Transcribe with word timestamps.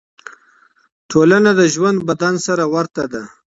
ټولنه 1.11 1.51
د 1.59 1.61
ژوندي 1.73 2.03
بدن 2.09 2.35
سره 2.45 2.63
ورته 2.73 3.03
ده. 3.13 3.23